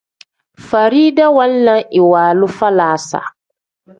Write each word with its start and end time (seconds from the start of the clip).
Farida 0.67 1.25
waala 1.35 1.75
iwaalu 1.99 2.47
falaasa. 2.57 3.19